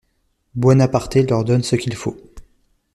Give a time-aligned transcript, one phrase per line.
[0.55, 2.17] Buonaparté leur donne ce qu'il faut.